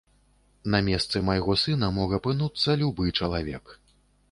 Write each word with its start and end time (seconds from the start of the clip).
На 0.75 0.79
месцы 0.87 1.21
майго 1.27 1.57
сына 1.65 1.91
мог 1.99 2.17
апынуцца 2.19 2.79
любы 2.85 3.15
чалавек. 3.23 3.79